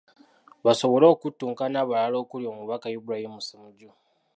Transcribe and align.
Basobole 0.65 1.05
okuttunka 1.13 1.63
n’abalala 1.69 2.17
okuli 2.23 2.45
omubaka 2.51 2.87
Ibrahim 2.97 3.33
Ssemujju. 3.41 3.91